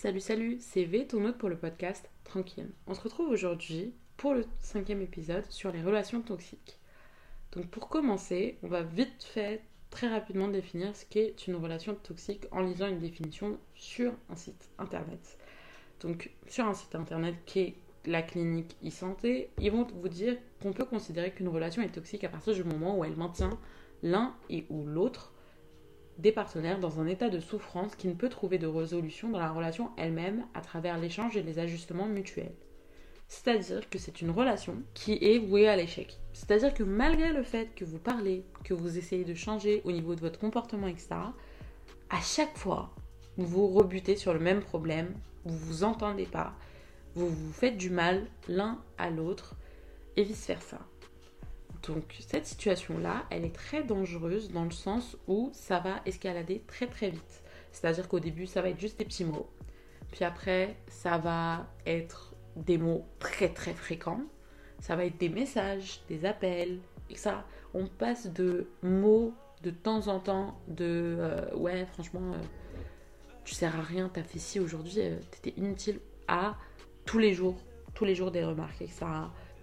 [0.00, 2.70] Salut, salut, c'est V, ton hôte pour le podcast Tranquille.
[2.86, 6.78] On se retrouve aujourd'hui pour le cinquième épisode sur les relations toxiques.
[7.50, 9.60] Donc pour commencer, on va vite fait,
[9.90, 14.70] très rapidement définir ce qu'est une relation toxique en lisant une définition sur un site
[14.78, 15.36] internet.
[15.98, 17.74] Donc sur un site internet qui est
[18.06, 22.28] la clinique e-santé, ils vont vous dire qu'on peut considérer qu'une relation est toxique à
[22.28, 23.58] partir du moment où elle maintient
[24.04, 25.32] l'un et ou l'autre
[26.18, 29.50] des partenaires dans un état de souffrance qui ne peut trouver de résolution dans la
[29.50, 32.54] relation elle-même à travers l'échange et les ajustements mutuels.
[33.28, 36.18] C'est-à-dire que c'est une relation qui est vouée à l'échec.
[36.32, 40.14] C'est-à-dire que malgré le fait que vous parlez, que vous essayez de changer au niveau
[40.14, 41.08] de votre comportement, etc.,
[42.10, 42.90] à chaque fois,
[43.36, 46.54] vous vous rebutez sur le même problème, vous vous entendez pas,
[47.14, 49.54] vous vous faites du mal l'un à l'autre
[50.16, 50.78] et vice-versa.
[51.88, 56.86] Donc cette situation-là, elle est très dangereuse dans le sens où ça va escalader très
[56.86, 57.42] très vite.
[57.72, 59.48] C'est-à-dire qu'au début, ça va être juste des petits mots.
[60.12, 64.20] Puis après, ça va être des mots très très fréquents.
[64.80, 66.78] Ça va être des messages, des appels,
[67.08, 67.46] et ça.
[67.72, 72.38] On passe de mots de temps en temps, de euh, ouais, franchement, euh,
[73.44, 76.56] tu sers à rien, t'as fait ci aujourd'hui, euh, t'étais inutile, à
[77.06, 77.56] tous les jours,
[77.94, 79.06] tous les jours des remarques, etc.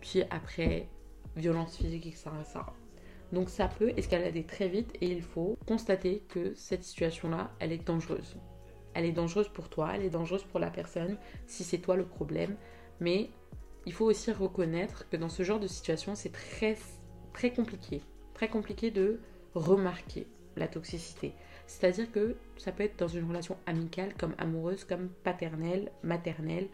[0.02, 0.90] Puis après,
[1.36, 2.30] violence physique, etc.,
[3.32, 7.86] Donc ça peut escalader très vite et il faut constater que cette situation-là, elle est
[7.86, 8.38] dangereuse.
[8.94, 12.06] Elle est dangereuse pour toi, elle est dangereuse pour la personne, si c'est toi le
[12.06, 12.56] problème.
[13.00, 13.30] Mais
[13.86, 16.78] il faut aussi reconnaître que dans ce genre de situation, c'est très,
[17.34, 18.02] très compliqué.
[18.34, 19.20] Très compliqué de
[19.54, 21.34] remarquer la toxicité.
[21.68, 26.68] C'est-à-dire que ça peut être dans une relation amicale, comme amoureuse, comme paternelle, maternelle,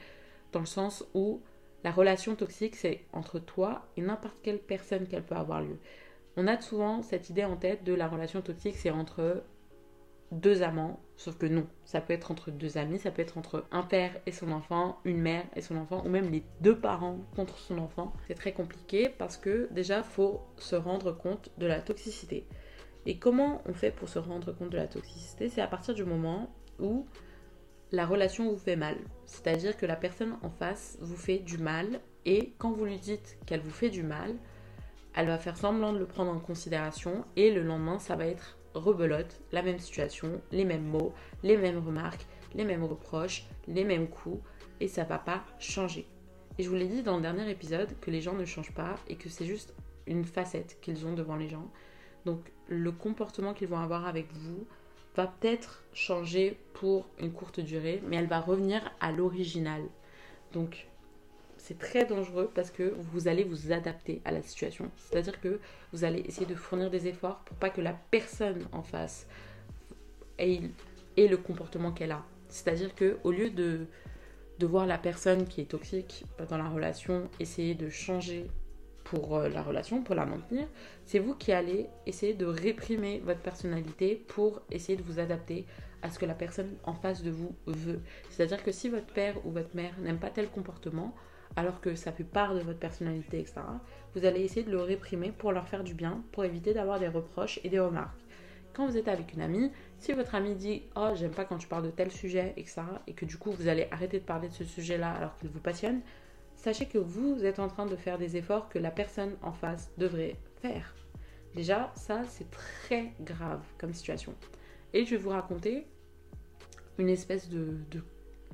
[0.52, 1.42] dans le sens où
[1.84, 5.78] la relation toxique, c'est entre toi et n'importe quelle personne qu'elle peut avoir lieu.
[6.38, 9.44] On a souvent cette idée en tête de la relation toxique, c'est entre
[10.32, 13.66] deux amants, sauf que non, ça peut être entre deux amis, ça peut être entre
[13.72, 17.20] un père et son enfant, une mère et son enfant, ou même les deux parents
[17.36, 18.14] contre son enfant.
[18.28, 22.48] C'est très compliqué parce que déjà, faut se rendre compte de la toxicité.
[23.06, 25.50] Et comment on fait pour se rendre compte de la toxicité?
[25.50, 27.06] C'est à partir du moment où
[27.92, 28.98] la relation vous fait mal.
[29.26, 33.38] C'est-à-dire que la personne en face vous fait du mal et quand vous lui dites
[33.46, 34.36] qu'elle vous fait du mal,
[35.14, 38.58] elle va faire semblant de le prendre en considération et le lendemain ça va être
[38.74, 41.14] rebelote, la même situation, les mêmes mots,
[41.44, 42.26] les mêmes remarques,
[42.56, 44.42] les mêmes reproches, les mêmes coups
[44.80, 46.08] et ça va pas changer.
[46.58, 48.96] Et je vous l'ai dit dans le dernier épisode que les gens ne changent pas
[49.08, 49.74] et que c'est juste
[50.08, 51.70] une facette qu'ils ont devant les gens.
[52.26, 54.66] Donc le comportement qu'ils vont avoir avec vous,
[55.16, 59.84] va peut-être changer pour une courte durée, mais elle va revenir à l'original.
[60.54, 60.88] Donc,
[61.58, 64.90] c'est très dangereux parce que vous allez vous adapter à la situation.
[64.98, 65.60] C'est-à-dire que
[65.94, 69.28] vous allez essayer de fournir des efforts pour pas que la personne en face
[70.40, 70.62] ait,
[71.18, 72.24] le comportement qu'elle a.
[72.50, 73.86] C'est-à-dire que au lieu de,
[74.60, 78.48] de voir la personne qui est toxique dans la relation essayer de changer
[79.12, 80.66] pour euh, la relation, pour la maintenir,
[81.06, 85.66] c'est vous qui allez essayer de réprimer votre personnalité pour essayer de vous adapter
[86.02, 88.00] à ce que la personne en face de vous veut.
[88.30, 91.14] C'est-à-dire que si votre père ou votre mère n'aime pas tel comportement,
[91.58, 93.56] alors que ça fait part de votre personnalité, etc.,
[94.16, 97.10] vous allez essayer de le réprimer pour leur faire du bien, pour éviter d'avoir des
[97.10, 98.18] reproches et des remarques.
[98.72, 101.68] Quand vous êtes avec une amie, si votre amie dit Oh, j'aime pas quand tu
[101.68, 104.54] parles de tel sujet, etc., et que du coup vous allez arrêter de parler de
[104.54, 106.00] ce sujet-là alors qu'il vous passionne,
[106.62, 109.92] sachez que vous êtes en train de faire des efforts que la personne en face
[109.98, 110.94] devrait faire.
[111.56, 114.36] Déjà, ça, c'est très grave comme situation.
[114.94, 115.88] Et je vais vous raconter
[117.00, 117.78] une espèce de,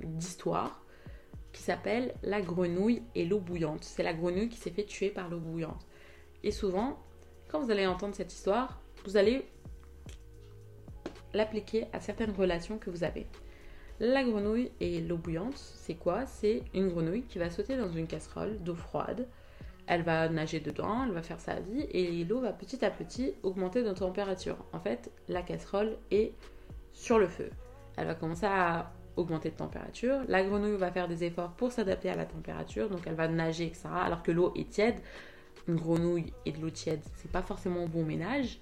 [0.02, 0.82] d'histoire
[1.52, 3.84] qui s'appelle la grenouille et l'eau bouillante.
[3.84, 5.86] C'est la grenouille qui s'est fait tuer par l'eau bouillante.
[6.44, 7.04] Et souvent,
[7.50, 9.46] quand vous allez entendre cette histoire, vous allez
[11.34, 13.28] l'appliquer à certaines relations que vous avez.
[14.00, 16.28] La grenouille et l'eau bouillante, c'est quoi?
[16.28, 19.28] C'est une grenouille qui va sauter dans une casserole d'eau froide.
[19.88, 23.34] Elle va nager dedans, elle va faire sa vie et l'eau va petit à petit
[23.42, 24.58] augmenter de température.
[24.72, 26.34] En fait, la casserole est
[26.94, 27.50] sur le feu.
[27.96, 30.20] Elle va commencer à augmenter de température.
[30.28, 33.66] La grenouille va faire des efforts pour s'adapter à la température, donc elle va nager,
[33.66, 33.88] etc.
[33.92, 35.00] Alors que l'eau est tiède.
[35.68, 38.60] Une grenouille et de l'eau tiède, c'est pas forcément bon ménage.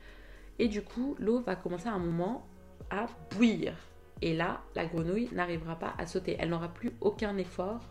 [0.60, 2.48] Et du coup, l'eau va commencer à un moment
[2.90, 3.76] à bouillir.
[4.22, 6.36] Et là, la grenouille n'arrivera pas à sauter.
[6.40, 7.82] Elle n'aura plus aucun effort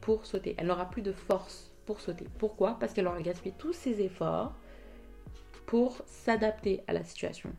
[0.00, 0.54] pour sauter.
[0.58, 2.26] Elle n'aura plus de force pour sauter.
[2.38, 2.78] Pourquoi?
[2.78, 4.54] Parce qu'elle aura gaspillé tous ses efforts
[5.66, 7.50] pour s'adapter à la situation.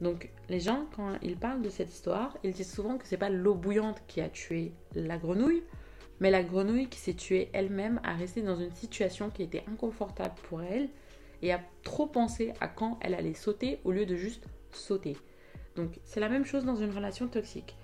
[0.00, 3.30] Donc les gens, quand ils parlent de cette histoire, ils disent souvent que c'est pas
[3.30, 5.62] l'eau bouillante qui a tué la grenouille,
[6.20, 10.34] mais la grenouille qui s'est tuée elle-même a resté dans une situation qui était inconfortable
[10.48, 10.88] pour elle
[11.42, 15.16] et a trop pensé à quand elle allait sauter au lieu de juste sauter.
[15.76, 17.76] Donc c'est la même chose dans une relation toxique.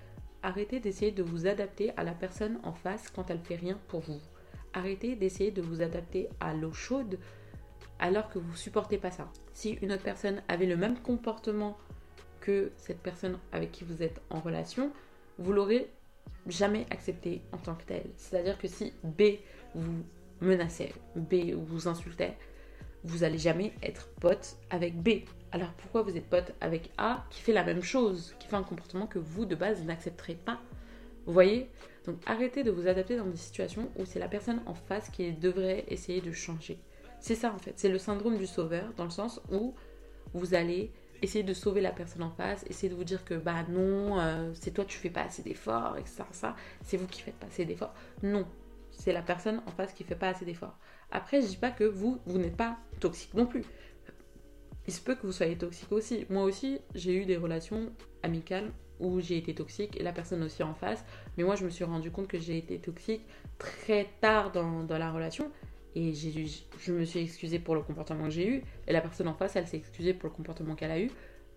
[0.43, 4.01] arrêtez d'essayer de vous adapter à la personne en face quand elle fait rien pour
[4.01, 4.19] vous.
[4.73, 7.19] Arrêtez d'essayer de vous adapter à l'eau chaude
[7.99, 9.29] alors que vous supportez pas ça.
[9.53, 11.77] Si une autre personne avait le même comportement
[12.39, 14.91] que cette personne avec qui vous êtes en relation,
[15.37, 15.89] vous l'aurez
[16.47, 18.03] jamais accepté en tant que tel.
[18.17, 19.37] C'est-à-dire que si B
[19.75, 20.03] vous
[20.41, 22.35] menaçait, B vous insultait,
[23.03, 25.21] vous allez jamais être pote avec B.
[25.51, 28.63] Alors pourquoi vous êtes pote avec A qui fait la même chose, qui fait un
[28.63, 30.61] comportement que vous de base n'accepterez pas?
[31.25, 31.69] Vous voyez?
[32.05, 35.31] Donc arrêtez de vous adapter dans des situations où c'est la personne en face qui
[35.33, 36.79] devrait essayer de changer.
[37.19, 39.75] C'est ça en fait, c'est le syndrome du sauveur dans le sens où
[40.33, 43.63] vous allez essayer de sauver la personne en face, essayer de vous dire que bah
[43.69, 46.23] non, euh, c'est toi tu fais pas assez d'efforts, etc.
[46.31, 47.93] Ça, c'est vous qui faites pas assez d'efforts.
[48.23, 48.47] Non,
[48.91, 50.77] c'est la personne en face qui fait pas assez d'efforts.
[51.11, 53.63] Après, je dis pas que vous, vous n'êtes pas toxique non plus.
[54.91, 56.25] Il se peut que vous soyez toxique aussi.
[56.29, 57.93] Moi aussi, j'ai eu des relations
[58.23, 61.05] amicales où j'ai été toxique et la personne aussi en face.
[61.37, 63.21] Mais moi, je me suis rendu compte que j'ai été toxique
[63.57, 65.49] très tard dans, dans la relation.
[65.95, 68.63] Et je me suis excusée pour le comportement que j'ai eu.
[68.85, 71.09] Et la personne en face, elle s'est excusée pour le comportement qu'elle a eu.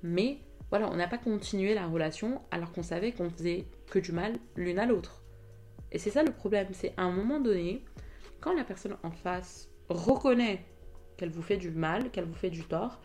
[0.04, 0.38] Mais
[0.70, 4.34] voilà, on n'a pas continué la relation alors qu'on savait qu'on faisait que du mal
[4.54, 5.24] l'une à l'autre.
[5.90, 7.82] Et c'est ça le problème, c'est à un moment donné,
[8.40, 10.64] quand la personne en face reconnaît
[11.16, 13.00] qu'elle vous fait du mal, qu'elle vous fait du tort,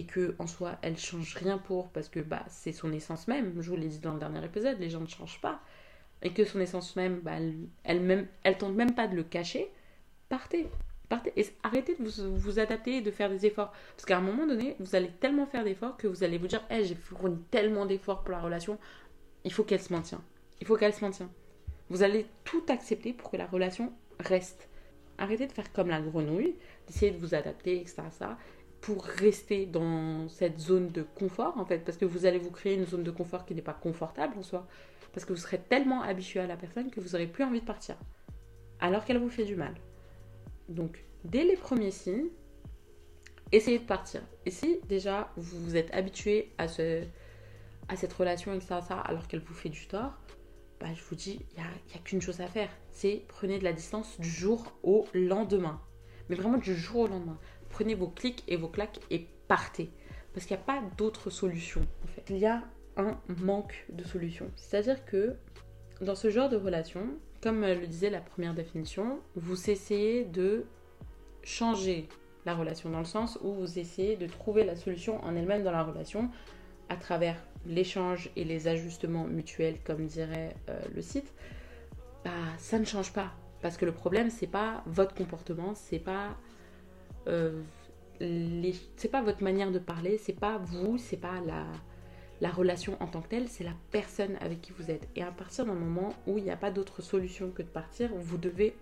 [0.00, 3.60] et que en soi elle change rien pour parce que bah c'est son essence même,
[3.60, 5.60] je vous l'ai dit dans le dernier épisode, les gens ne changent pas,
[6.22, 7.32] et que son essence même, bah,
[7.84, 9.70] elle, même, elle tente même pas de le cacher,
[10.28, 10.66] partez.
[11.10, 13.72] Partez et arrêtez de vous, adapter et de faire des efforts.
[13.96, 16.64] Parce qu'à un moment donné, vous allez tellement faire d'efforts que vous allez vous dire
[16.70, 18.78] hey, j'ai fourni tellement d'efforts pour la relation,
[19.44, 20.20] il faut qu'elle se maintienne.
[20.60, 21.30] Il faut qu'elle se maintienne.
[21.88, 24.68] Vous allez tout accepter pour que la relation reste.
[25.18, 26.54] Arrêtez de faire comme la grenouille,
[26.86, 28.02] d'essayer de vous adapter, etc.
[28.80, 32.74] pour rester dans cette zone de confort, en fait, parce que vous allez vous créer
[32.74, 34.66] une zone de confort qui n'est pas confortable en soi.
[35.12, 37.66] Parce que vous serez tellement habitué à la personne que vous n'aurez plus envie de
[37.66, 37.96] partir.
[38.80, 39.74] Alors qu'elle vous fait du mal.
[40.68, 42.28] Donc, dès les premiers signes,
[43.52, 44.22] essayez de partir.
[44.46, 47.02] Et si déjà vous vous êtes habitué à, ce,
[47.88, 50.14] à cette relation, etc., alors qu'elle vous fait du tort,
[50.80, 52.70] bah, je vous dis, il n'y a, qu'une chose à faire.
[52.90, 55.80] C'est prenez de la distance du jour au lendemain.
[56.28, 57.38] Mais vraiment du jour au lendemain.
[57.70, 59.90] Prenez vos clics et vos claques et partez.
[60.34, 61.80] Parce qu'il n'y a pas d'autre solution.
[62.04, 62.24] En fait.
[62.30, 62.62] Il y a
[62.96, 64.50] un manque de solution.
[64.56, 65.34] C'est-à-dire que
[66.00, 67.06] dans ce genre de relation,
[67.42, 70.64] comme le disait la première définition, vous essayez de
[71.42, 72.08] changer
[72.46, 75.72] la relation dans le sens où vous essayez de trouver la solution en elle-même dans
[75.72, 76.30] la relation
[76.88, 77.36] à travers
[77.66, 81.32] l'échange et les ajustements mutuels, comme dirait euh, le site,
[82.24, 83.32] bah, ça ne change pas.
[83.60, 86.36] Parce que le problème, c'est pas votre comportement, c'est pas,
[87.28, 87.62] euh,
[88.96, 91.64] c'est pas votre manière de parler, c'est pas vous, c'est pas la,
[92.40, 95.08] la relation en tant que telle, c'est la personne avec qui vous êtes.
[95.16, 98.10] Et à partir d'un moment où il n'y a pas d'autre solution que de partir,
[98.14, 98.76] vous devez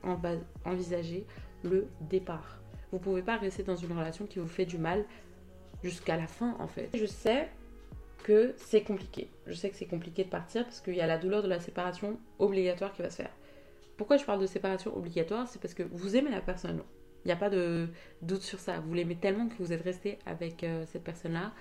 [0.64, 1.26] envisager
[1.62, 2.60] le départ.
[2.92, 5.04] Vous pouvez pas rester dans une relation qui vous fait du mal
[5.82, 6.88] jusqu'à la fin en fait.
[6.94, 7.48] Je sais
[8.22, 9.28] que c'est compliqué.
[9.46, 11.60] Je sais que c'est compliqué de partir parce qu'il y a la douleur de la
[11.60, 13.32] séparation obligatoire qui va se faire.
[13.96, 15.48] Pourquoi je parle de séparation obligatoire?
[15.48, 16.82] C'est parce que vous aimez la personne.
[17.24, 17.88] Il n'y a pas de
[18.22, 18.80] doute sur ça.
[18.80, 21.52] Vous l'aimez tellement que vous êtes resté avec euh, cette personne-là,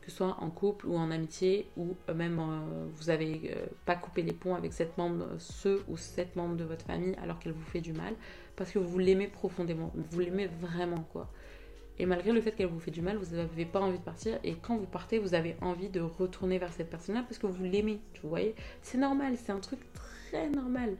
[0.00, 3.94] que ce soit en couple ou en amitié, ou même euh, vous n'avez euh, pas
[3.94, 7.52] coupé les ponts avec cette membre, ceux ou cette membre de votre famille alors qu'elle
[7.52, 8.14] vous fait du mal,
[8.56, 9.92] parce que vous l'aimez profondément.
[9.94, 11.30] Vous l'aimez vraiment, quoi.
[11.98, 14.38] Et malgré le fait qu'elle vous fait du mal, vous n'avez pas envie de partir.
[14.42, 17.62] Et quand vous partez, vous avez envie de retourner vers cette personne-là parce que vous
[17.62, 18.00] l'aimez.
[18.22, 20.96] Vous voyez C'est normal, c'est un truc très normal.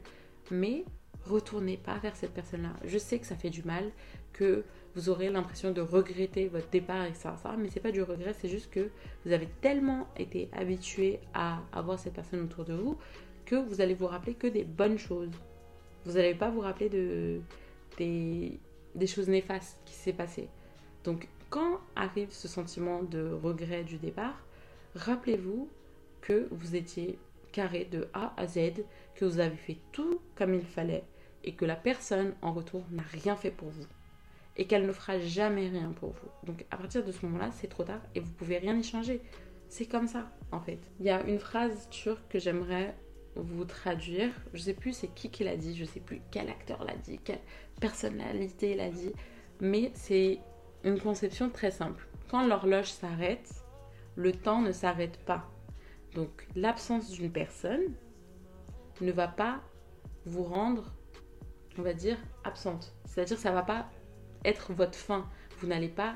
[0.51, 0.85] Mais
[1.25, 2.73] retournez pas vers cette personne-là.
[2.85, 3.91] Je sais que ça fait du mal,
[4.33, 4.63] que
[4.95, 8.33] vous aurez l'impression de regretter votre départ et ça, ça, mais c'est pas du regret,
[8.33, 8.89] c'est juste que
[9.25, 12.97] vous avez tellement été habitué à avoir cette personne autour de vous
[13.45, 15.31] que vous allez vous rappeler que des bonnes choses.
[16.05, 17.41] Vous n'allez pas vous rappeler de
[17.97, 18.59] des,
[18.95, 20.49] des choses néfastes qui s'est passées.
[21.03, 24.43] Donc quand arrive ce sentiment de regret du départ,
[24.95, 25.69] rappelez-vous
[26.21, 27.19] que vous étiez
[27.51, 28.83] carré de A à Z,
[29.15, 31.03] que vous avez fait tout comme il fallait
[31.43, 33.85] et que la personne en retour n'a rien fait pour vous
[34.55, 36.29] et qu'elle ne fera jamais rien pour vous.
[36.45, 39.21] Donc à partir de ce moment-là, c'est trop tard et vous pouvez rien y changer.
[39.67, 40.79] C'est comme ça en fait.
[40.99, 42.95] Il y a une phrase turque que j'aimerais
[43.35, 44.31] vous traduire.
[44.53, 47.19] Je sais plus c'est qui qui l'a dit, je sais plus quel acteur l'a dit,
[47.23, 47.41] quelle
[47.79, 49.11] personnalité l'a dit,
[49.59, 50.39] mais c'est
[50.83, 52.07] une conception très simple.
[52.29, 53.49] Quand l'horloge s'arrête,
[54.15, 55.49] le temps ne s'arrête pas.
[56.13, 57.95] Donc l'absence d'une personne
[59.01, 59.61] ne va pas
[60.25, 60.93] vous rendre,
[61.77, 62.93] on va dire, absente.
[63.05, 63.89] C'est-à-dire ça va pas
[64.45, 65.27] être votre fin.
[65.59, 66.15] Vous n'allez pas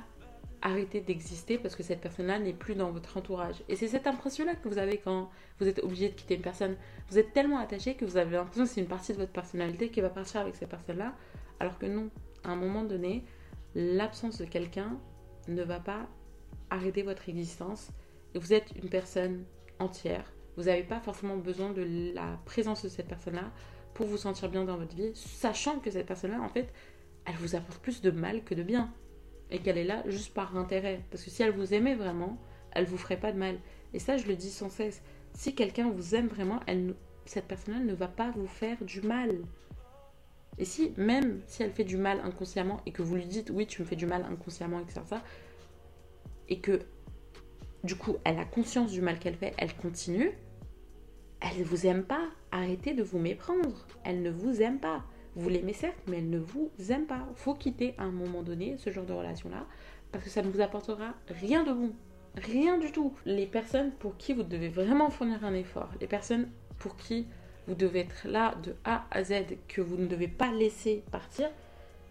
[0.61, 3.63] arrêter d'exister parce que cette personne-là n'est plus dans votre entourage.
[3.69, 6.75] Et c'est cette impression-là que vous avez quand vous êtes obligé de quitter une personne.
[7.09, 9.89] Vous êtes tellement attaché que vous avez l'impression que c'est une partie de votre personnalité
[9.89, 11.13] qui va partir avec cette personne-là,
[11.59, 12.09] alors que non.
[12.43, 13.25] À un moment donné,
[13.75, 14.97] l'absence de quelqu'un
[15.47, 16.07] ne va pas
[16.69, 17.91] arrêter votre existence.
[18.33, 19.45] Et vous êtes une personne
[19.79, 20.31] entière.
[20.55, 23.51] Vous n'avez pas forcément besoin de la présence de cette personne-là
[23.97, 26.71] pour vous sentir bien dans votre vie, sachant que cette personne-là, en fait,
[27.25, 28.93] elle vous apporte plus de mal que de bien
[29.49, 31.01] et qu'elle est là juste par intérêt.
[31.09, 32.37] Parce que si elle vous aimait vraiment,
[32.73, 33.57] elle vous ferait pas de mal.
[33.95, 35.01] Et ça, je le dis sans cesse.
[35.33, 36.59] Si quelqu'un vous aime vraiment,
[37.25, 39.41] cette personne-là ne va pas vous faire du mal.
[40.59, 43.65] Et si, même si elle fait du mal inconsciemment et que vous lui dites oui,
[43.65, 45.01] tu me fais du mal inconsciemment, etc.,
[46.49, 46.81] et que
[47.83, 50.31] du coup elle a conscience du mal qu'elle fait, elle continue,
[51.41, 52.27] elle ne vous aime pas.
[52.51, 53.85] Arrêtez de vous méprendre.
[54.03, 55.03] Elle ne vous aime pas.
[55.35, 57.27] Vous l'aimez certes, mais elle ne vous aime pas.
[57.35, 59.65] Faut quitter à un moment donné ce genre de relation-là
[60.11, 61.91] parce que ça ne vous apportera rien de bon.
[62.35, 63.13] Rien du tout.
[63.25, 67.27] Les personnes pour qui vous devez vraiment fournir un effort, les personnes pour qui
[67.67, 71.49] vous devez être là de A à Z, que vous ne devez pas laisser partir,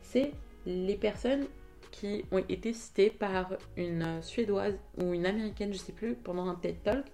[0.02, 0.32] c'est
[0.66, 1.46] les personnes
[1.90, 6.56] qui ont été citées par une Suédoise ou une Américaine, je sais plus, pendant un
[6.56, 7.06] TED Talk,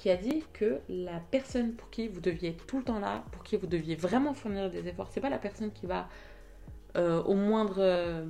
[0.00, 3.22] qui a dit que la personne pour qui vous deviez être tout le temps là,
[3.32, 6.08] pour qui vous deviez vraiment fournir des efforts, c'est pas la personne qui va
[6.96, 8.24] euh, au moindre, euh,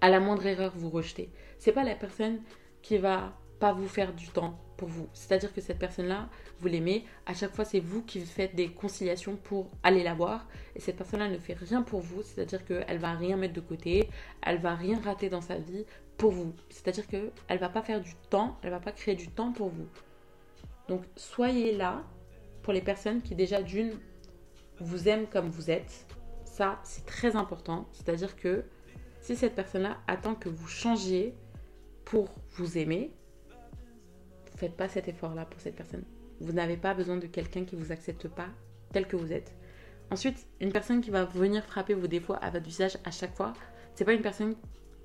[0.00, 1.32] à la moindre erreur vous rejeter.
[1.58, 2.38] C'est pas la personne
[2.80, 5.08] qui va pas vous faire du temps pour vous.
[5.14, 6.28] C'est-à-dire que cette personne-là,
[6.60, 10.46] vous l'aimez, à chaque fois c'est vous qui faites des conciliations pour aller la voir
[10.76, 14.08] et cette personne-là ne fait rien pour vous, c'est-à-dire qu'elle va rien mettre de côté,
[14.46, 15.84] elle va rien rater dans sa vie
[16.16, 16.54] pour vous.
[16.70, 19.88] C'est-à-dire qu'elle va pas faire du temps, elle va pas créer du temps pour vous.
[20.88, 22.02] Donc soyez là
[22.62, 23.92] pour les personnes qui déjà d'une
[24.80, 26.06] vous aiment comme vous êtes.
[26.44, 27.88] Ça, c'est très important.
[27.92, 28.64] C'est-à-dire que
[29.20, 31.34] si cette personne-là attend que vous changiez
[32.04, 33.12] pour vous aimer,
[34.56, 36.04] faites pas cet effort-là pour cette personne.
[36.40, 38.48] Vous n'avez pas besoin de quelqu'un qui vous accepte pas
[38.92, 39.54] tel que vous êtes.
[40.10, 43.52] Ensuite, une personne qui va venir frapper vos défauts à votre visage à chaque fois,
[43.94, 44.54] c'est pas une personne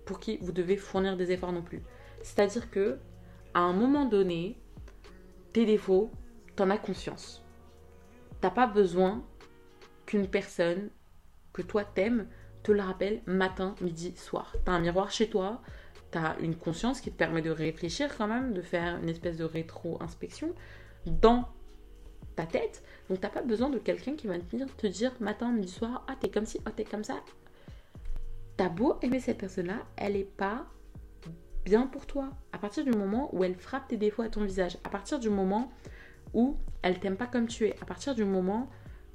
[0.05, 1.81] pour qui vous devez fournir des efforts non plus.
[2.21, 2.99] C'est-à-dire que
[3.53, 4.57] à un moment donné,
[5.53, 6.11] tes défauts,
[6.55, 7.43] t'en as conscience.
[8.41, 9.23] T'as pas besoin
[10.05, 10.89] qu'une personne
[11.53, 12.27] que toi t'aimes
[12.63, 14.55] te le rappelle matin, midi, soir.
[14.65, 15.61] T'as un miroir chez toi,
[16.11, 19.43] t'as une conscience qui te permet de réfléchir quand même, de faire une espèce de
[19.43, 20.53] rétro-inspection
[21.05, 21.47] dans
[22.35, 22.83] ta tête.
[23.09, 26.29] Donc t'as pas besoin de quelqu'un qui va te dire matin, midi, soir, ah t'es
[26.29, 27.15] comme ci, ah t'es comme ça.
[28.57, 30.67] T'as beau aimer cette personne-là, elle est pas
[31.63, 32.29] bien pour toi.
[32.51, 35.29] À partir du moment où elle frappe tes défauts à ton visage, à partir du
[35.29, 35.71] moment
[36.33, 38.69] où elle t'aime pas comme tu es, à partir du moment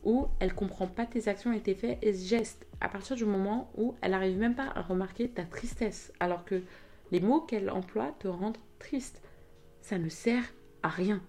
[0.04, 3.70] où elle comprend pas tes actions et tes faits et gestes, à partir du moment
[3.76, 6.62] où elle n'arrive même pas à remarquer ta tristesse, alors que
[7.10, 9.22] les mots qu'elle emploie te rendent triste.
[9.80, 10.44] Ça ne sert
[10.82, 11.20] à rien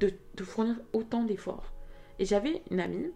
[0.00, 1.72] de fournir autant d'efforts.
[2.18, 3.12] Et j'avais une amie,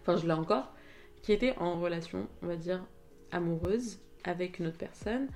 [0.00, 0.74] enfin je l'ai encore,
[1.22, 2.84] qui était en relation, on va dire,
[3.32, 5.28] amoureuse avec une autre personne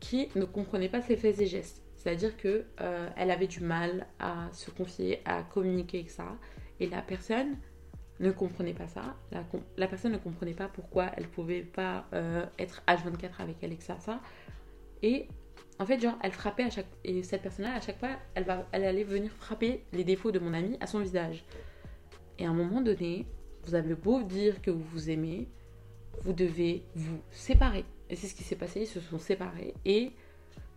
[0.00, 1.82] qui ne comprenait pas ses faits et gestes.
[1.96, 6.36] C'est-à-dire que euh, elle avait du mal à se confier, à communiquer avec ça.
[6.78, 7.56] Et la personne
[8.20, 9.16] ne comprenait pas ça.
[9.76, 14.20] La, personne ne comprenait pas pourquoi elle pouvait pas euh, être H24 avec ça, ça.
[15.02, 15.28] Et
[15.78, 16.86] en fait, genre, elle frappait à chaque...
[17.04, 18.66] Et cette personne-là, à chaque fois, elle, va...
[18.72, 21.44] elle allait venir frapper les défauts de mon ami à son visage.
[22.38, 23.26] Et à un moment donné,
[23.64, 25.48] vous avez beau dire que vous vous aimez,
[26.24, 27.84] vous devez vous séparer.
[28.10, 29.74] Et c'est ce qui s'est passé, ils se sont séparés.
[29.84, 30.12] Et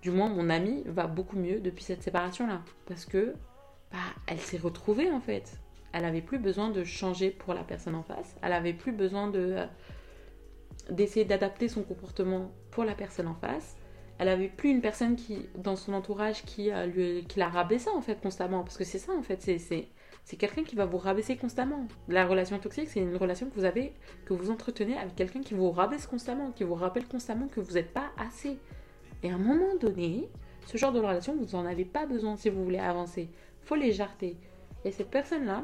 [0.02, 2.62] du moins, mon amie va beaucoup mieux depuis cette séparation-là.
[2.86, 3.34] Parce que,
[3.92, 5.60] bah, elle s'est retrouvée en fait.
[5.92, 8.36] Elle avait plus besoin de changer pour la personne en face.
[8.42, 9.66] Elle avait plus besoin de euh,
[10.92, 13.78] d'essayer d'adapter son comportement pour la personne en face.
[14.18, 17.90] Elle avait plus une personne qui, dans son entourage qui, euh, lui, qui la rabaissait
[17.90, 18.64] en fait constamment.
[18.64, 19.88] Parce que c'est ça en fait, c'est
[20.30, 21.88] c'est quelqu'un qui va vous rabaisser constamment.
[22.08, 23.94] La relation toxique, c'est une relation que vous avez,
[24.26, 27.74] que vous entretenez avec quelqu'un qui vous rabaisse constamment, qui vous rappelle constamment que vous
[27.74, 28.60] n'êtes pas assez.
[29.24, 30.30] Et à un moment donné,
[30.68, 33.28] ce genre de relation, vous n'en avez pas besoin si vous voulez avancer.
[33.64, 34.38] faut jarter.
[34.86, 35.64] Et cette personne-là,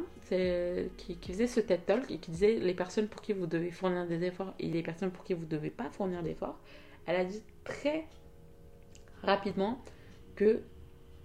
[0.97, 3.69] qui, qui faisait ce TED Talk et qui disait les personnes pour qui vous devez
[3.69, 6.57] fournir des efforts et les personnes pour qui vous ne devez pas fournir d'efforts,
[7.05, 8.07] elle a dit très
[9.21, 9.79] rapidement
[10.35, 10.63] que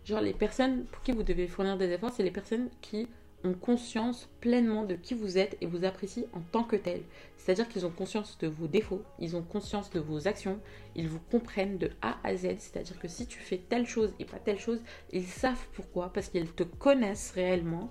[0.05, 3.09] genre les personnes pour qui vous devez fournir des efforts, c'est les personnes qui
[3.45, 7.03] ont conscience pleinement de qui vous êtes et vous apprécient en tant que tel.
[7.37, 10.61] C'est-à-dire qu'ils ont conscience de vos défauts, ils ont conscience de vos actions,
[10.95, 12.57] ils vous comprennent de A à Z.
[12.59, 14.81] C'est-à-dire que si tu fais telle chose et pas telle chose,
[15.13, 17.91] ils savent pourquoi, parce qu'ils te connaissent réellement.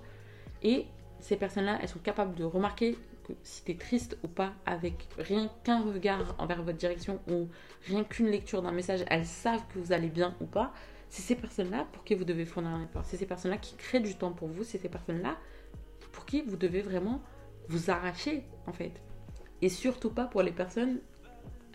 [0.62, 0.86] Et
[1.20, 5.08] ces personnes-là, elles sont capables de remarquer que si tu es triste ou pas, avec
[5.18, 7.48] rien qu'un regard envers votre direction ou
[7.86, 10.72] rien qu'une lecture d'un message, elles savent que vous allez bien ou pas.
[11.10, 13.04] C'est ces personnes-là pour qui vous devez fournir un effort.
[13.04, 14.64] C'est ces personnes-là qui créent du temps pour vous.
[14.64, 15.36] C'est ces personnes-là
[16.12, 17.20] pour qui vous devez vraiment
[17.68, 18.92] vous arracher, en fait.
[19.60, 21.00] Et surtout pas pour les personnes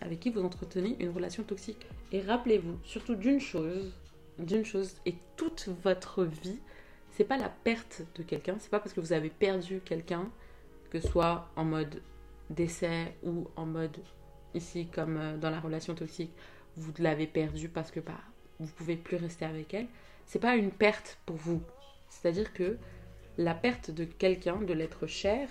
[0.00, 1.86] avec qui vous entretenez une relation toxique.
[2.12, 3.92] Et rappelez-vous surtout d'une chose,
[4.38, 6.58] d'une chose, et toute votre vie,
[7.10, 10.30] c'est pas la perte de quelqu'un, c'est pas parce que vous avez perdu quelqu'un,
[10.90, 12.02] que ce soit en mode
[12.50, 13.96] décès ou en mode
[14.54, 16.32] ici comme euh, dans la relation toxique,
[16.76, 18.20] vous l'avez perdu parce que bah,
[18.60, 19.86] vous pouvez plus rester avec elle.
[20.26, 21.62] C'est pas une perte pour vous.
[22.08, 22.78] C'est-à-dire que
[23.38, 25.48] la perte de quelqu'un, de l'être cher,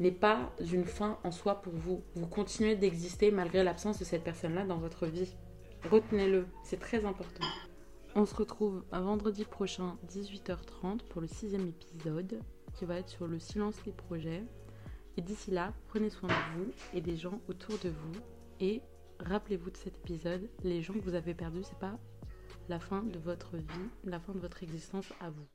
[0.00, 2.02] n'est pas une fin en soi pour vous.
[2.14, 5.34] Vous continuez d'exister malgré l'absence de cette personne-là dans votre vie.
[5.90, 7.44] Retenez-le, c'est très important.
[8.16, 12.40] On se retrouve un vendredi prochain, 18h30, pour le sixième épisode,
[12.74, 14.44] qui va être sur le silence des projets.
[15.16, 18.20] Et d'ici là, prenez soin de vous et des gens autour de vous.
[18.60, 18.82] Et
[19.20, 21.98] rappelez-vous de cet épisode, les gens que vous avez perdus, c'est pas
[22.68, 25.46] la fin de votre vie, la fin de votre existence à vous.